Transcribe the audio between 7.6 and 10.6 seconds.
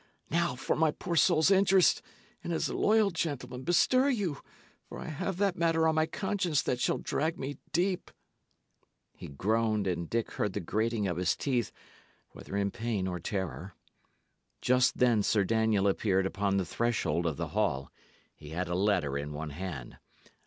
deep." He groaned, and Dick heard the